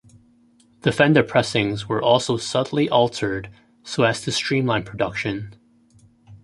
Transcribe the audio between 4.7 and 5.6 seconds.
production.